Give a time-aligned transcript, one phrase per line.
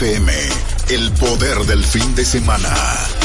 [0.00, 0.32] FM,
[0.88, 2.74] el poder del fin de semana.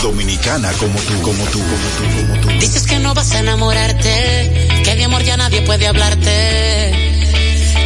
[0.01, 2.49] Dominicana como tú, como tú, como tú, como tú.
[2.59, 6.91] Dices que no vas a enamorarte, que de amor ya nadie puede hablarte.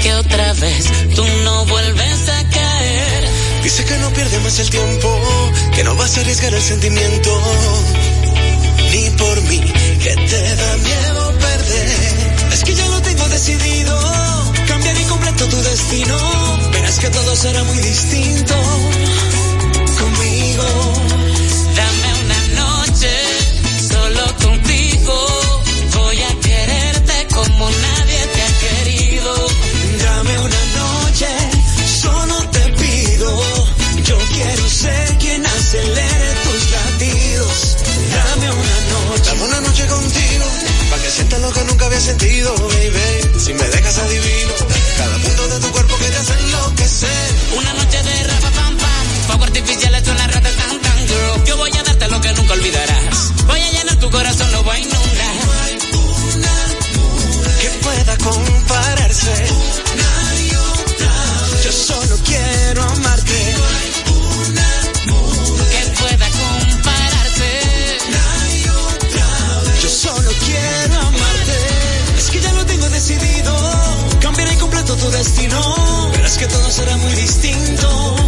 [0.01, 0.85] Que otra vez
[1.15, 3.29] tú no vuelves a caer.
[3.61, 5.21] Dice que no pierde más el tiempo,
[5.75, 7.29] que no vas a arriesgar el sentimiento.
[8.91, 9.59] Ni por mí,
[10.01, 12.53] que te da miedo perder.
[12.53, 13.99] Es que ya lo tengo decidido,
[14.67, 16.68] cambiar y completo tu destino
[16.99, 18.53] que todo será muy distinto
[19.99, 20.65] conmigo.
[21.75, 23.11] Dame una noche
[23.87, 25.15] solo contigo.
[25.95, 29.47] Voy a quererte como nadie te ha querido.
[30.03, 31.27] Dame una noche,
[32.01, 33.29] solo te pido.
[34.03, 37.77] Yo quiero ser quien acelere tus latidos.
[38.11, 39.23] Dame una noche.
[39.29, 40.45] Dame una noche contigo.
[40.89, 43.39] Para que sientas lo que nunca había sentido, baby.
[43.39, 44.53] Si me dejas adivino,
[44.97, 46.08] cada punto de tu cuerpo que
[52.49, 55.77] Voy a llenar tu corazón, lo voy a inundar.
[57.61, 59.33] Que pueda compararse.
[61.63, 63.55] Yo solo quiero amarte.
[65.69, 67.59] Que pueda compararse.
[69.83, 72.17] Yo solo quiero amarte.
[72.17, 73.55] Es que ya lo tengo decidido.
[74.21, 76.09] Cambiaré completo tu destino.
[76.13, 78.18] Verás que todo será muy distinto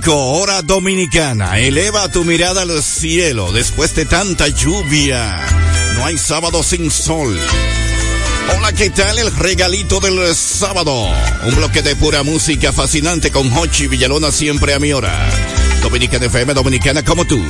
[0.00, 1.58] 5, hora dominicana.
[1.58, 5.44] Eleva tu mirada al cielo después de tanta lluvia.
[5.96, 7.36] No hay sábado sin sol.
[8.56, 9.18] Hola, ¿qué tal?
[9.18, 11.08] El regalito del sábado.
[11.46, 15.28] Un bloque de pura música fascinante con Hochi Villalona siempre a mi hora.
[15.82, 17.42] Dominicana FM, dominicana como tú.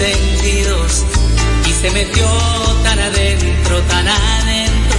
[0.00, 2.24] Y se metió
[2.84, 4.98] tan adentro, tan adentro,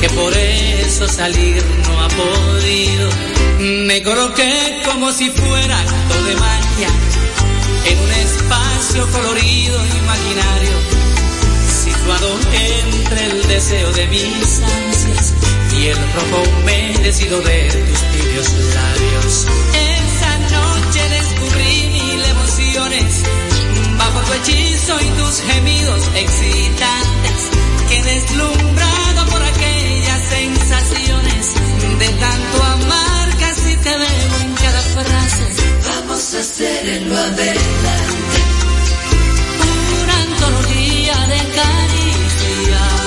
[0.00, 3.10] que por eso salir no ha podido.
[3.58, 6.88] Me coloqué como si fuera acto de magia
[7.86, 10.76] en un espacio colorido imaginario,
[11.82, 15.34] situado entre el deseo de mis ansias
[15.76, 19.93] y el rojo humedecido de tus tibios labios.
[24.34, 27.38] Hechizo y tus gemidos excitantes.
[27.88, 31.54] Que deslumbrado por aquellas sensaciones
[31.98, 35.44] de tanto amar, casi te veo en cada frase.
[35.86, 38.38] Vamos a hacer en lo adelante.
[40.02, 43.04] Una antología de caricias.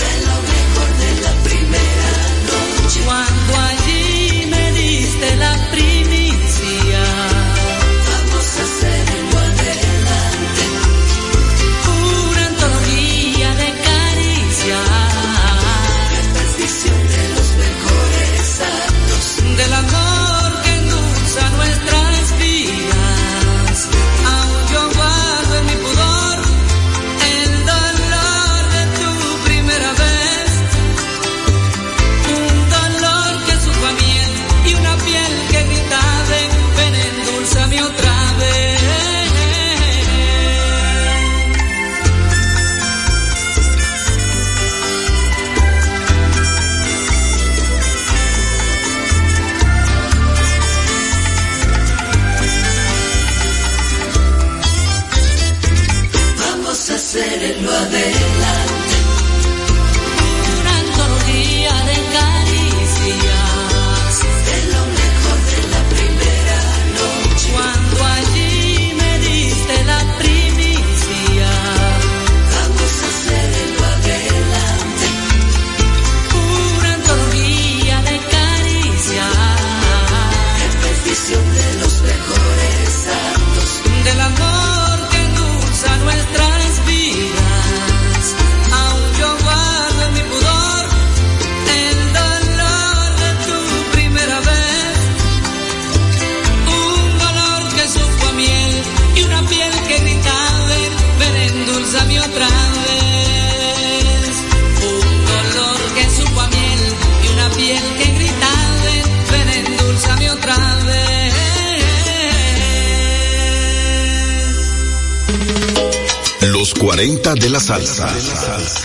[0.00, 2.16] De lo mejor de la primera
[2.50, 3.00] noche.
[3.04, 5.53] Cuando allí me diste la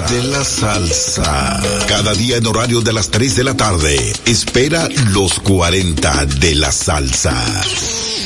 [0.08, 1.62] De la salsa.
[1.88, 4.14] Cada día en horario de las 3 de la tarde.
[4.26, 7.36] Espera los 40 de la salsa.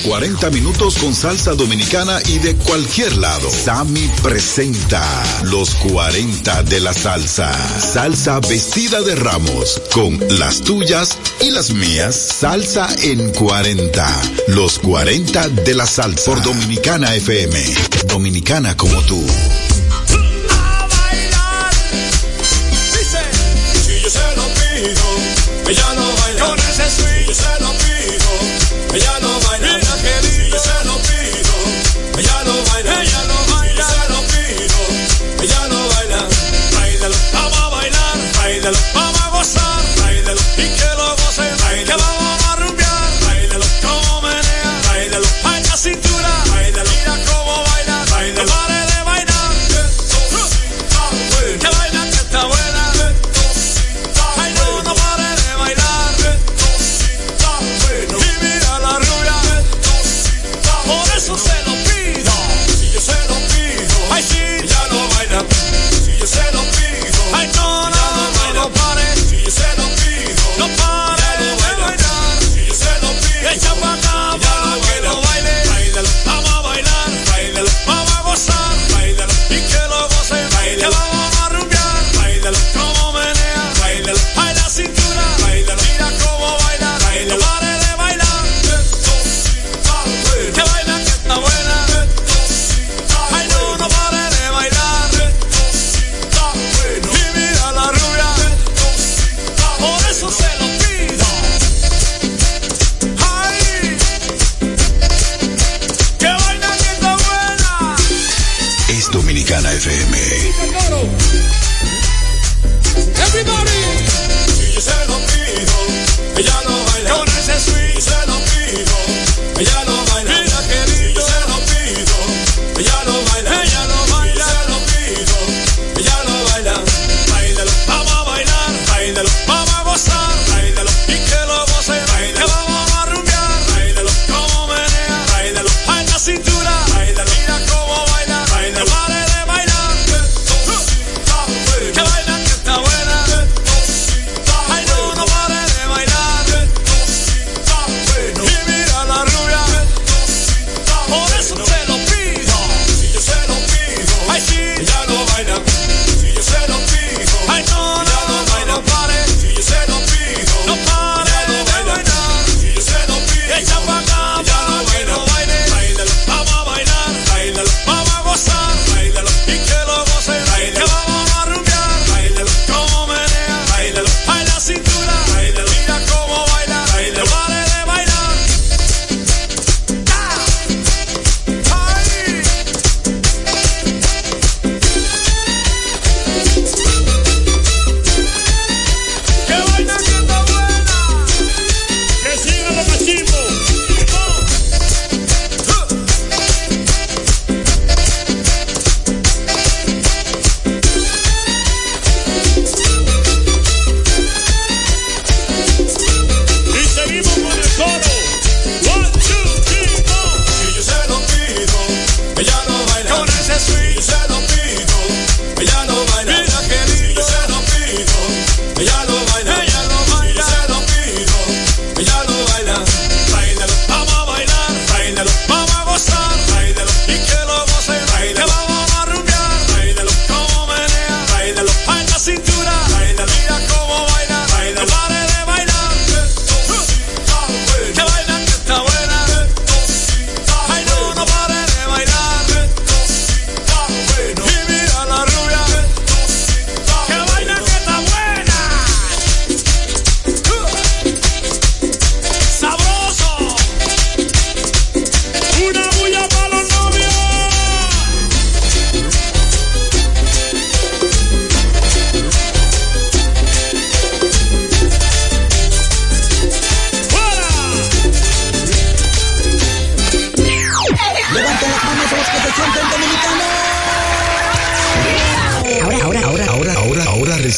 [0.05, 3.49] 40 minutos con salsa dominicana y de cualquier lado.
[3.49, 5.01] Sami presenta
[5.45, 7.51] los 40 de la salsa.
[7.79, 12.15] Salsa vestida de ramos con las tuyas y las mías.
[12.15, 14.21] Salsa en 40.
[14.49, 16.25] Los 40 de la salsa.
[16.25, 17.59] Por Dominicana FM.
[18.07, 19.23] Dominicana como tú.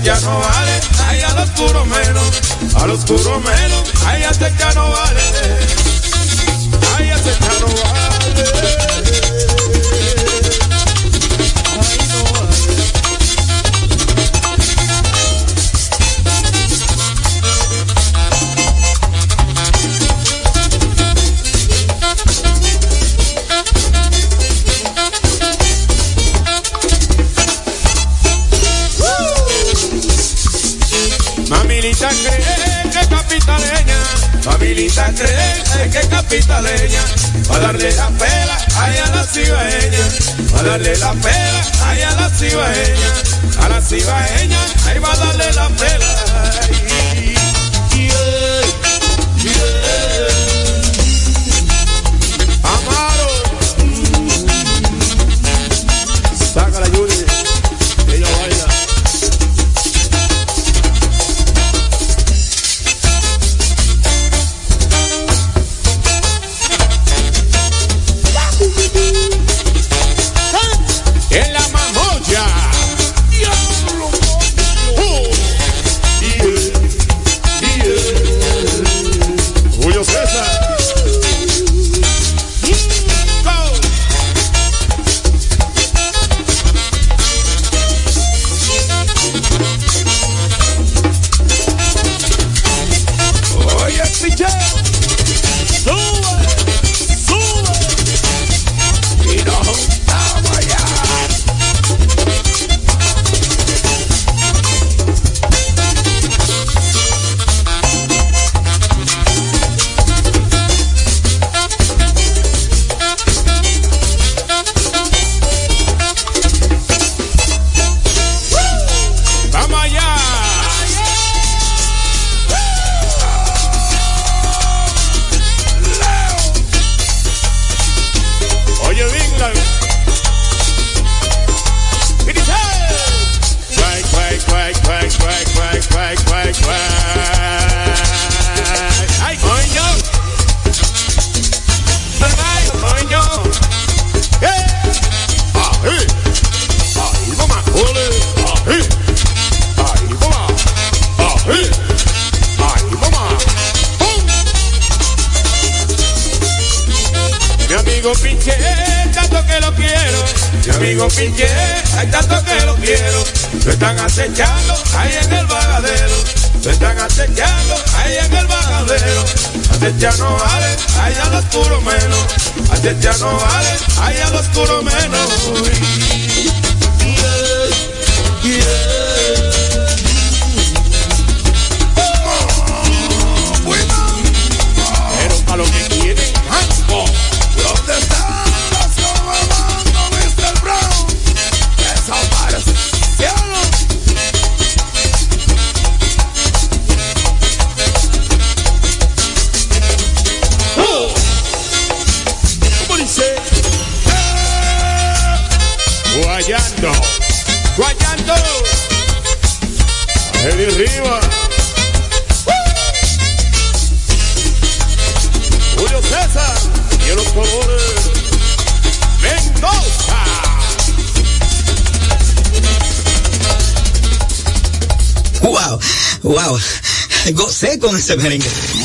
[0.00, 2.30] Ya no vale, ay a los puro menos,
[2.76, 5.20] a los puro menos, ay a ya no vale,
[36.32, 37.04] capitaleña,
[37.50, 42.30] a darle la pela ahí a la cibaeña, a darle la pela ahí a la
[42.30, 43.12] cibaeña,
[43.60, 46.12] a la cibaeña, ahí va a darle la pela.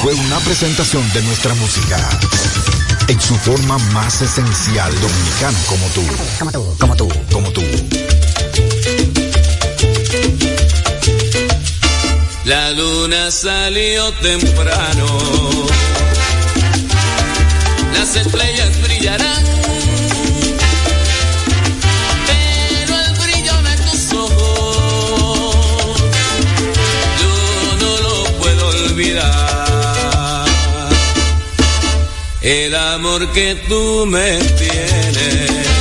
[0.01, 2.09] Fue una presentación de nuestra música
[3.07, 6.01] en su forma más esencial, dominicana como tú.
[6.39, 7.61] Como tú, como tú, como tú.
[12.45, 15.05] La luna salió temprano.
[17.93, 19.76] Las estrellas brillarán
[32.41, 35.76] el amor que tú me tienes.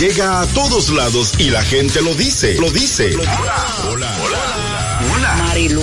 [0.00, 3.14] llega a todos lados y la gente lo dice, lo dice.
[3.16, 5.00] Hola, hola, hola.
[5.14, 5.36] hola.
[5.36, 5.82] Marilu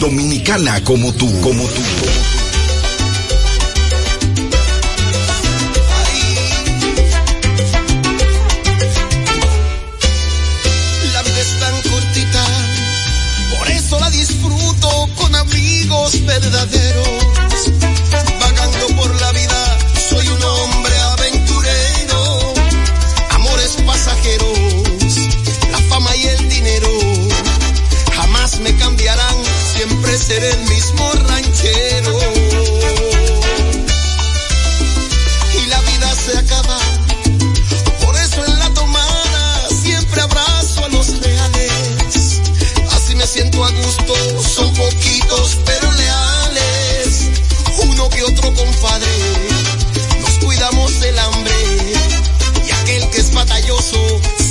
[0.00, 1.28] Dominicana como tú.
[1.42, 1.82] Como tú.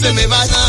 [0.08, 0.67] se me vaya.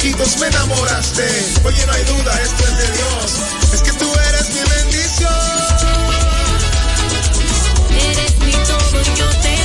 [0.00, 1.26] Ojitos me enamoraste.
[1.64, 3.40] Oye, no hay duda, esto es de Dios.
[3.74, 5.32] Es que tú eres mi bendición.
[7.90, 9.59] Eres mi todo, yo te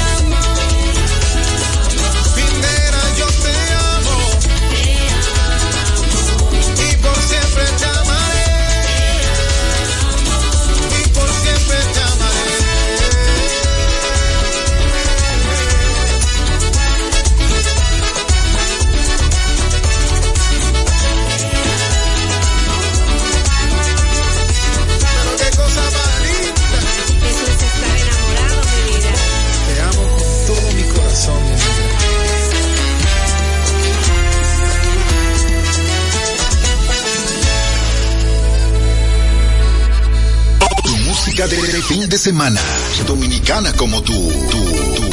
[41.47, 42.59] de fin de semana.
[43.05, 44.13] Dominicana como tú.
[44.49, 45.04] tú,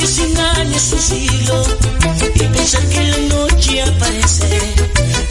[0.00, 1.62] que cien años un siglo,
[2.34, 4.48] y pensar que la noche aparece.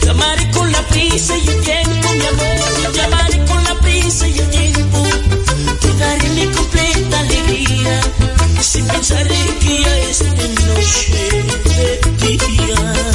[0.00, 4.28] Te amaré con la prisa y el tiempo, mi amor, te amaré con la prisa
[4.28, 4.98] y el tiempo.
[5.80, 8.00] Te daré mi completa alegría,
[8.60, 11.42] sin pensar que ya es de noche
[12.20, 13.09] de día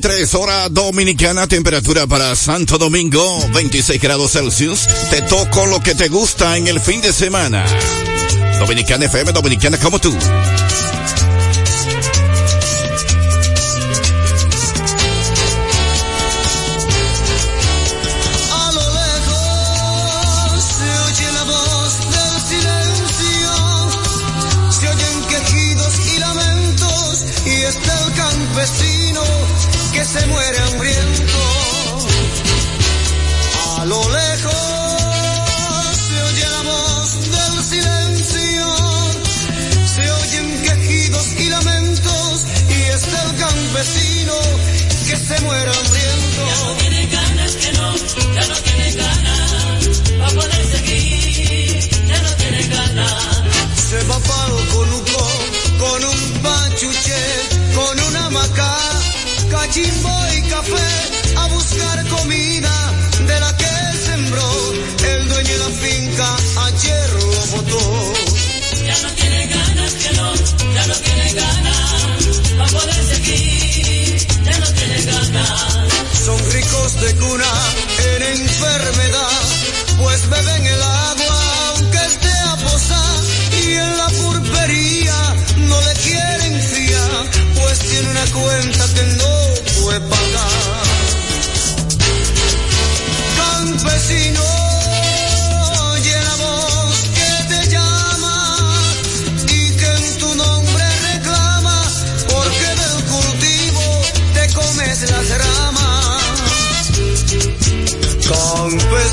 [0.00, 4.88] 7:33 hora dominicana, temperatura para Santo Domingo, 26 grados Celsius.
[5.10, 7.64] Te toco lo que te gusta en el fin de semana.
[8.58, 10.12] Dominicana FM, dominicana como tú.
[43.74, 44.34] Campesino
[45.08, 46.46] que se muere hambriento.
[46.46, 47.96] Ya no tiene ganas que no,
[48.34, 53.42] ya no tiene ganas va a poder seguir, ya no tiene ganas.
[53.88, 55.28] Se va pa'l conuco
[55.78, 57.22] con un pachuche,
[57.74, 58.78] con una maca,
[59.50, 61.13] cachimbo y café
[77.04, 77.52] de cuna
[78.14, 79.42] en enfermedad,
[79.98, 83.20] pues beben el agua aunque esté aposada
[83.62, 85.34] y en la pulpería
[85.68, 89.33] no le quieren fiar, pues tiene una cuenta que no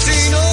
[0.02, 0.51] Campesino,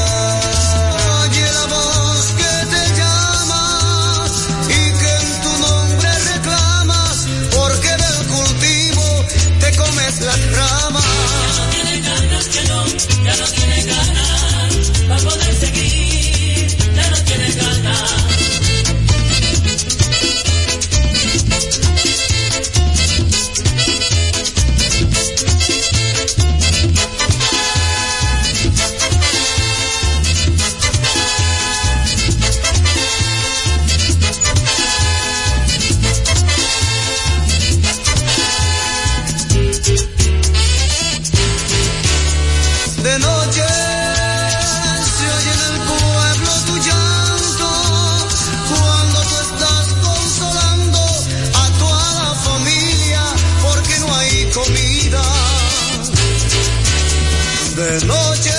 [57.77, 58.51] De noche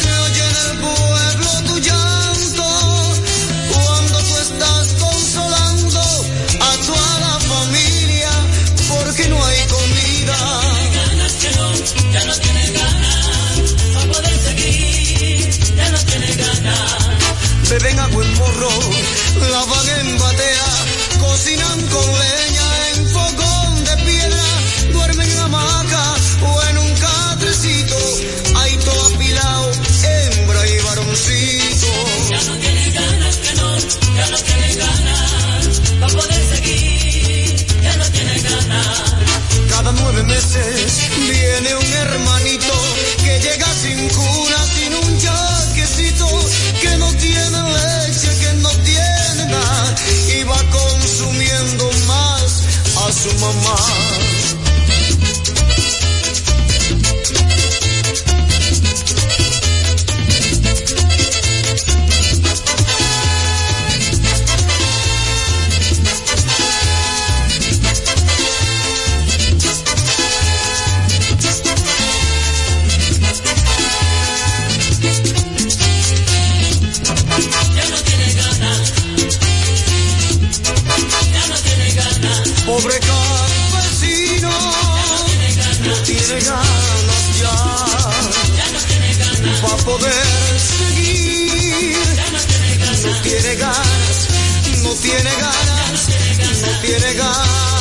[0.00, 2.66] se oye en el pueblo tu llanto
[3.72, 6.00] cuando tú estás consolando
[6.60, 8.30] a toda la familia
[8.88, 10.36] porque no hay comida.
[12.12, 13.58] Ya no tiene ganas,
[13.96, 17.70] a poder seguir, ya no tiene ganas.
[17.70, 18.70] Beben agua en morro,
[19.50, 19.83] lavan
[53.32, 54.33] mamá.
[89.64, 89.72] Ganas.
[89.72, 91.96] Para poder seguir,
[93.02, 94.28] no tiene ganas,
[94.82, 96.08] no tiene ganas,
[96.62, 97.74] no tiene ganas.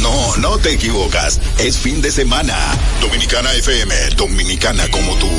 [0.00, 1.40] No, no te equivocas.
[1.58, 2.54] Es fin de semana.
[3.00, 5.30] Dominicana FM, dominicana como tú.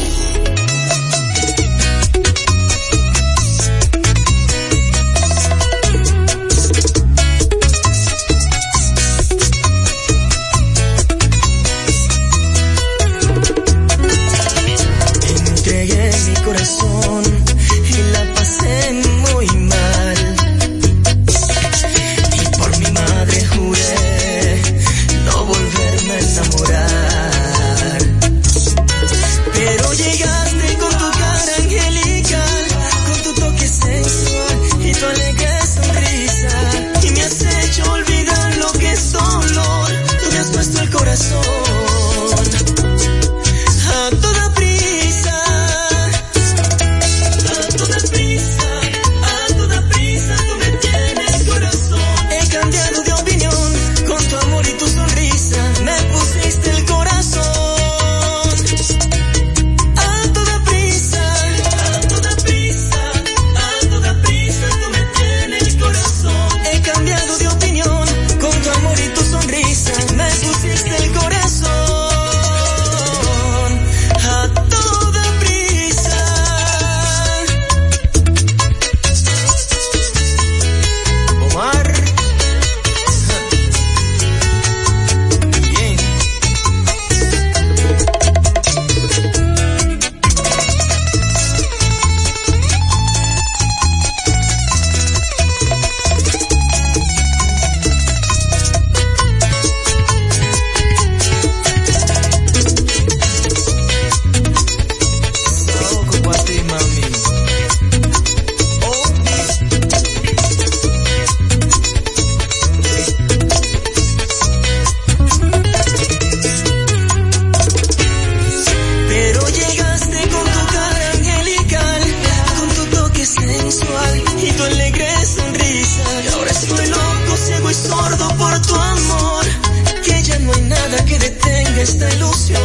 [131.98, 132.62] cierta ilusión.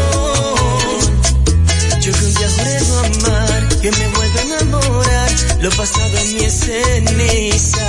[2.01, 6.25] Yo que un día juré no amar, que me vuelva a enamorar, lo pasado a
[6.25, 7.81] mí es cenizas.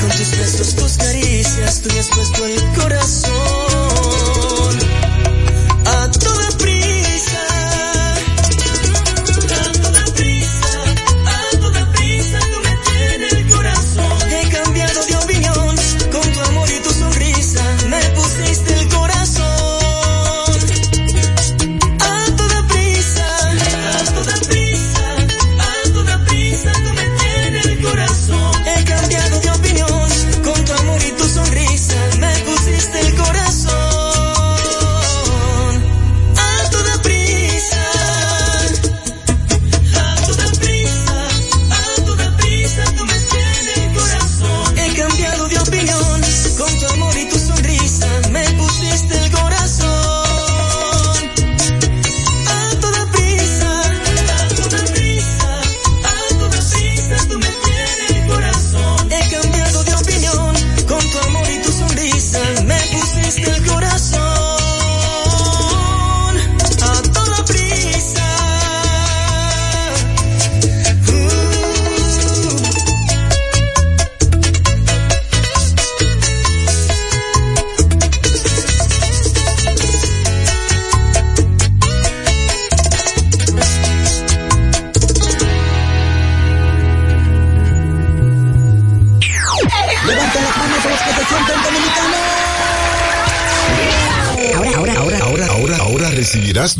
[0.00, 3.39] Con tus besos, tus caricias, tú me has puesto el corazón.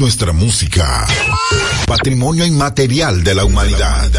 [0.01, 1.07] nuestra música.
[1.86, 4.11] Patrimonio inmaterial de la humanidad.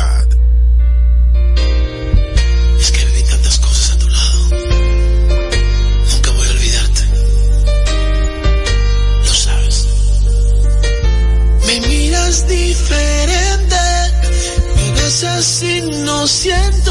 [2.79, 4.39] Es que viví tantas cosas a tu lado.
[6.11, 7.01] Nunca voy a olvidarte.
[9.25, 9.87] Lo sabes.
[11.65, 13.75] Me miras diferente.
[14.75, 16.90] Me besas y no siento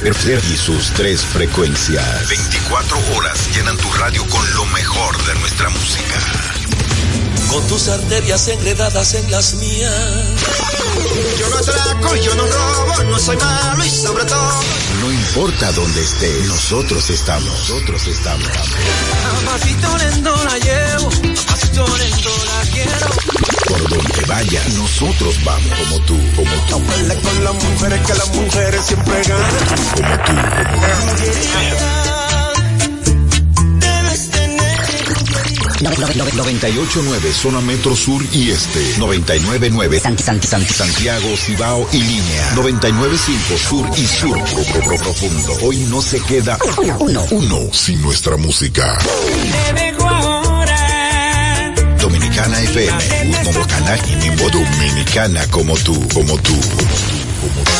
[0.00, 2.28] Y sus tres frecuencias.
[2.28, 6.20] 24 horas llenan tu radio con lo mejor de nuestra música.
[7.50, 9.92] Con tus arterias enredadas en las mías.
[11.38, 14.62] Yo no atraco, yo no robo, no soy malo y sobre todo.
[15.00, 17.68] No importa dónde estés, nosotros estamos.
[17.68, 18.48] Nosotros estamos.
[19.40, 23.27] Amacito lento la llevo, amacito lento la quiero.
[23.68, 25.78] Por donde vaya, nosotros vamos.
[25.78, 26.78] Como tú, como tú.
[26.78, 29.50] No con las mujeres que las mujeres siempre ganan.
[29.94, 32.18] Como tú, como tú.
[35.78, 38.96] 98.9 zona metro sur y este.
[38.96, 40.00] 99.9
[40.66, 42.54] Santiago, Cibao y línea.
[42.56, 44.38] 99.5 sur y sur.
[44.44, 45.52] Pro, pro, profundo.
[45.62, 46.58] Hoy no se queda
[46.98, 48.98] uno, uno sin nuestra música.
[52.38, 57.72] Dominicana FM, un nuevo canal y mismo dominicana como tú, como tú, como tú.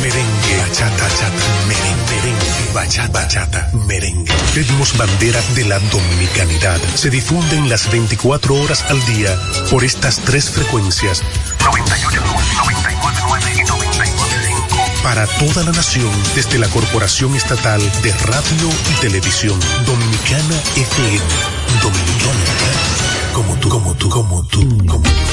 [0.00, 4.32] Merengue, bachata, chata, merengue, merengue, bachata, bachata, merengue.
[4.54, 9.38] Ritmos bandera de la dominicanidad se difunden las 24 horas al día
[9.70, 11.22] por estas tres frecuencias.
[11.62, 12.20] 98,
[12.56, 14.26] 99, y 99
[15.02, 21.20] para toda la nación desde la Corporación Estatal de Radio y Televisión Dominicana FM.
[21.82, 22.15] Dominicana
[23.66, 25.25] tú, como tú, como tú, como tú.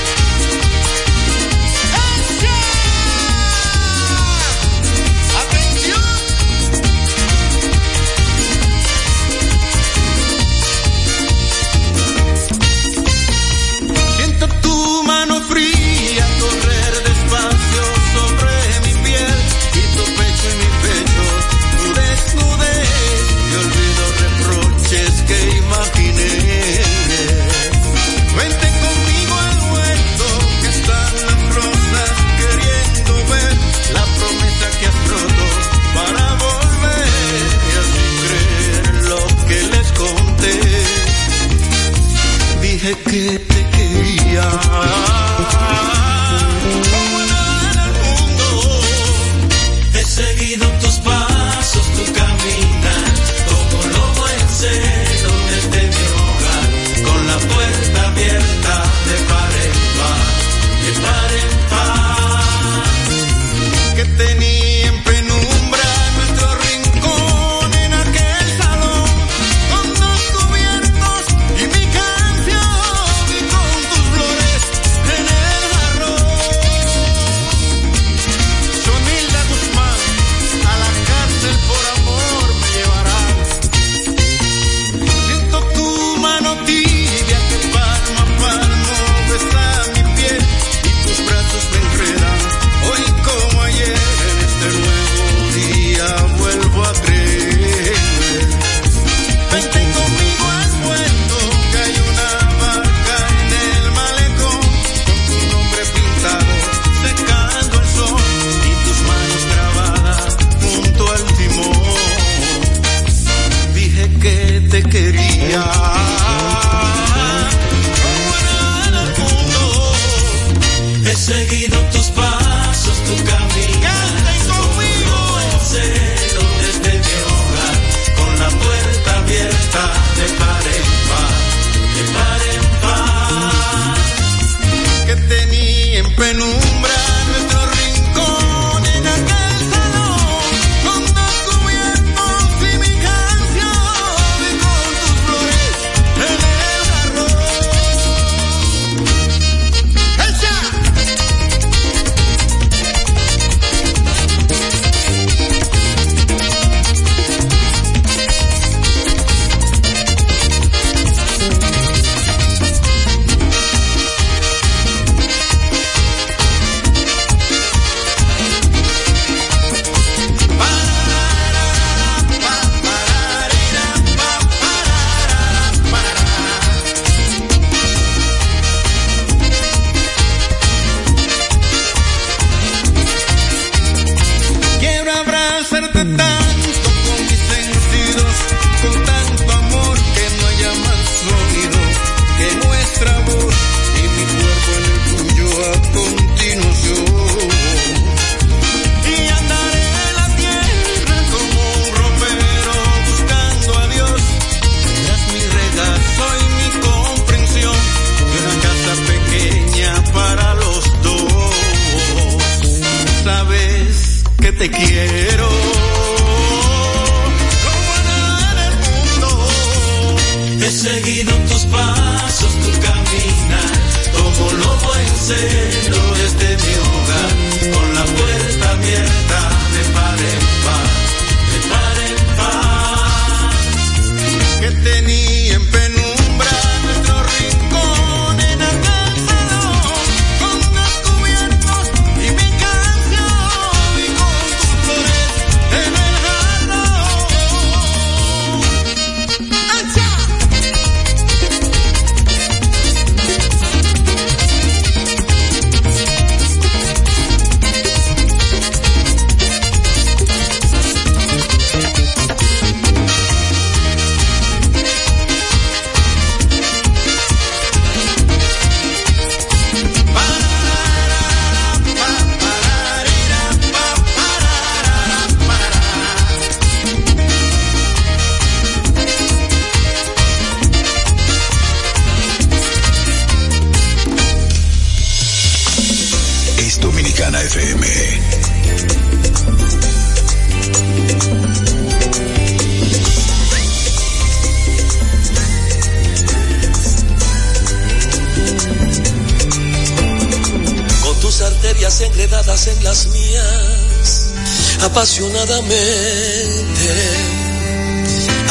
[302.46, 304.34] En las mías,
[304.82, 305.78] apasionadamente.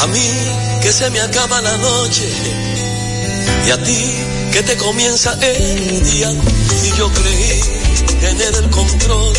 [0.00, 2.26] A mí que se me acaba la noche
[3.66, 4.14] y a ti
[4.50, 6.32] que te comienza el día
[6.84, 7.60] y yo creí
[8.20, 9.34] tener el control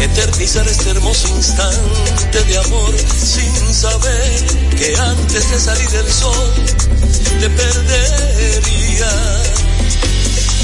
[0.00, 4.44] eternizar este hermoso instante de amor sin saber
[4.78, 6.52] que antes de salir el sol
[7.40, 9.34] te perdería.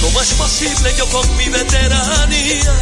[0.00, 2.74] ¿Cómo es posible yo con mi veteranía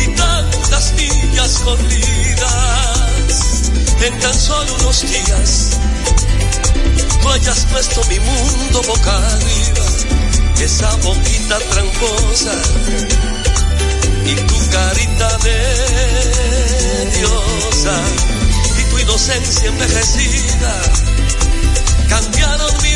[0.00, 2.42] y tantas millas corridas
[4.02, 5.78] en tan solo unos días?
[7.22, 9.84] Tú hayas puesto mi mundo boca arriba,
[10.60, 12.52] esa boquita tramposa
[14.26, 15.58] y tu carita de
[17.16, 18.00] diosa
[18.78, 20.82] y tu inocencia envejecida
[22.08, 22.87] cambiaron mi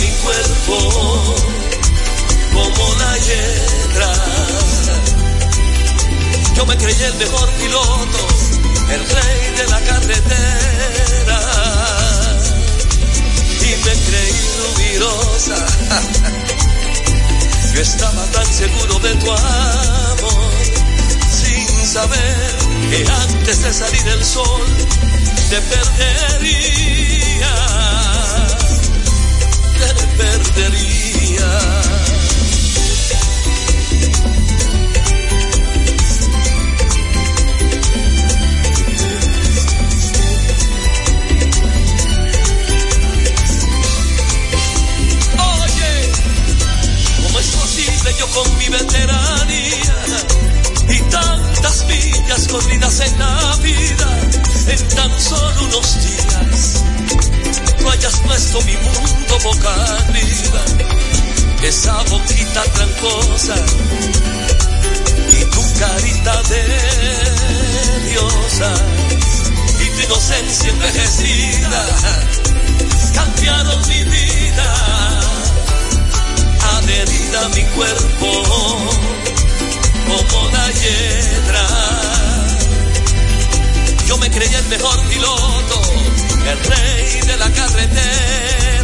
[0.00, 0.76] mi cuerpo
[2.52, 4.12] como la hiedra.
[6.56, 8.28] Yo me creí el mejor piloto,
[8.90, 11.40] el rey de la carretera
[13.62, 15.66] y me creí rubirosa.
[17.74, 20.52] Yo estaba tan seguro de tu amor,
[21.30, 22.56] sin saber
[22.90, 24.66] que antes de salir el sol
[25.50, 27.17] te perdería,
[48.70, 49.84] veteranía
[50.88, 54.27] y tantas millas corridas en la vida
[61.78, 63.54] esa boquita tramposa
[65.30, 66.62] y tu carita de
[68.08, 68.72] diosa
[69.78, 71.82] y tu inocencia envejecida
[73.14, 74.68] cambiaron mi vida
[76.78, 78.28] adherida a mi cuerpo
[80.08, 81.66] como la hiedra.
[84.08, 85.82] Yo me creí el mejor piloto,
[86.50, 88.77] el rey de la carretera.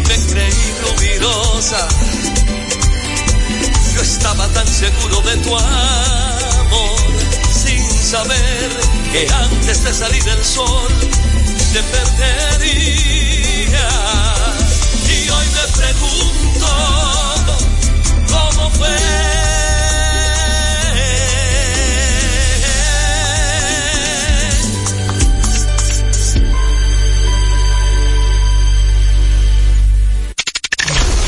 [0.00, 1.88] Me creí rubirosa.
[3.94, 7.00] Yo estaba tan seguro de tu amor,
[7.50, 8.70] sin saber
[9.12, 10.92] que antes de salir el sol
[11.72, 13.88] te perdería.
[15.08, 16.66] Y hoy me pregunto
[18.28, 19.55] cómo fue.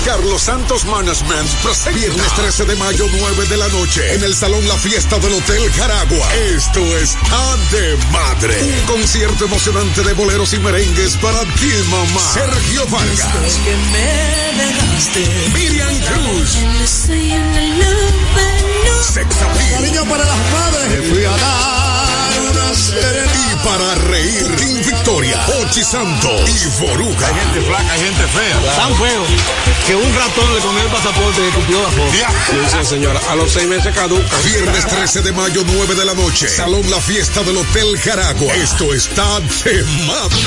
[0.08, 4.66] Carlos Santos Management presenta viernes 13 de mayo 9 de la noche en el Salón
[4.66, 6.34] La Fiesta del Hotel Caragua.
[6.34, 8.56] Esto está de madre.
[8.64, 12.32] Un concierto emocionante de boleros y merengues para ti, mamá.
[12.32, 13.60] Sergio Vargas.
[13.62, 15.50] que me dejaste.
[15.52, 16.56] Miriam Cruz.
[19.12, 19.70] Sex Appeal.
[19.72, 21.08] Cariño para las madres.
[21.10, 21.87] Fui a dar
[22.78, 27.26] Y para reír, Team Victoria, Ochi Santo y Boruga.
[27.26, 28.74] Hay gente flaca, hay gente fea.
[28.76, 29.24] Tan feo
[29.84, 32.12] que un ratón le comió el pasaporte y escupió la foto.
[32.70, 34.36] Sí, señora, a los seis meses caduca.
[34.44, 36.48] Viernes 13 de mayo, 9 de la noche.
[36.48, 38.54] Salón La Fiesta del Hotel Caragua.
[38.54, 40.46] Esto está de madre.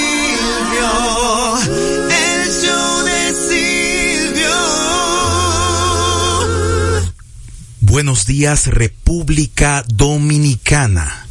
[0.73, 3.35] El show de
[4.29, 4.49] Silvio.
[7.81, 11.27] Buenos días, República Dominicana.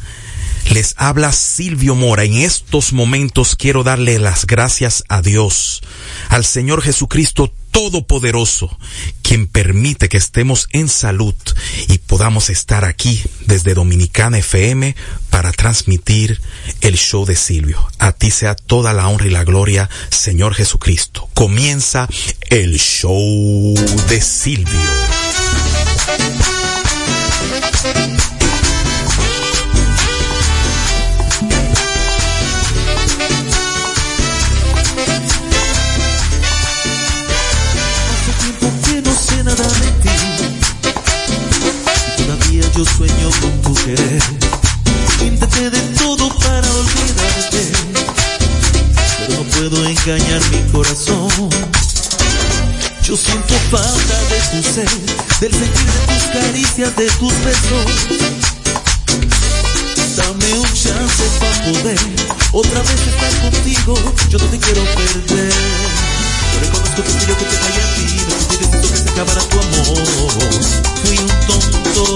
[0.71, 2.23] Les habla Silvio Mora.
[2.23, 5.81] En estos momentos quiero darle las gracias a Dios,
[6.29, 8.77] al Señor Jesucristo Todopoderoso,
[9.21, 11.33] quien permite que estemos en salud
[11.87, 14.95] y podamos estar aquí desde Dominicana FM
[15.29, 16.41] para transmitir
[16.81, 17.85] el show de Silvio.
[17.97, 21.29] A ti sea toda la honra y la gloria, Señor Jesucristo.
[21.33, 22.07] Comienza
[22.49, 23.73] el show
[24.09, 24.79] de Silvio.
[50.05, 51.29] Engañar mi corazón.
[53.03, 54.89] Yo siento falta de tu ser,
[55.39, 57.85] del sentir de tus caricias, de tus besos.
[60.15, 61.99] Dame un chance para poder
[62.51, 63.95] otra vez estar contigo.
[64.29, 65.53] Yo no te quiero perder.
[66.51, 68.05] Yo reconozco que yo que te fallé a ti.
[68.27, 70.03] No fui deciso que se acabara tu amor.
[71.05, 72.15] Fui un tonto.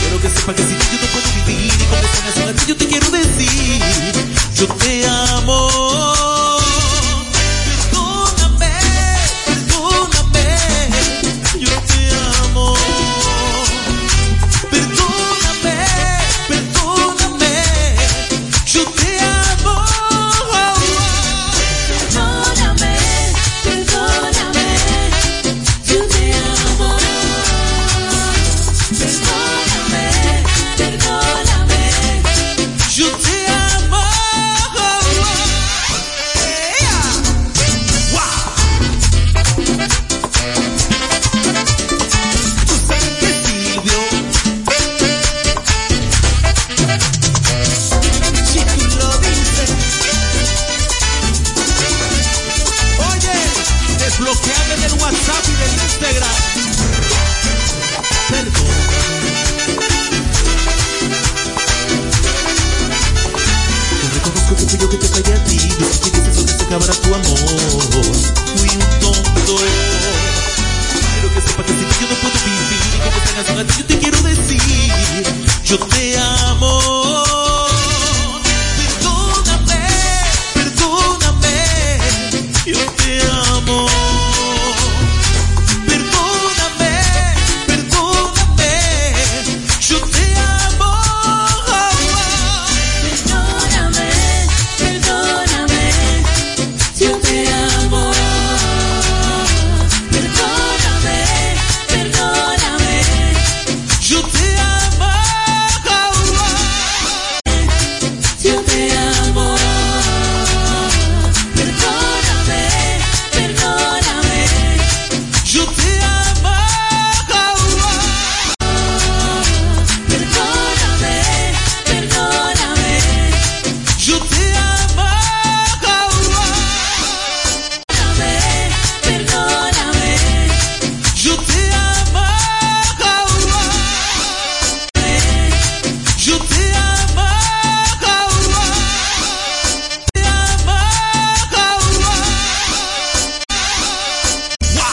[0.00, 1.72] Quiero que sepa que ti yo no puedo vivir.
[1.72, 3.82] Y están haciendo a yo te quiero decir.
[4.54, 6.09] Yo te amo.